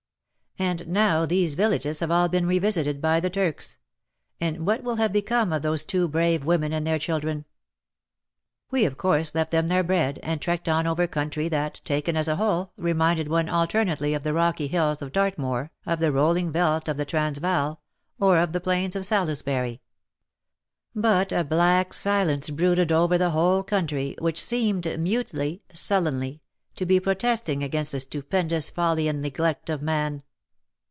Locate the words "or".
18.19-18.37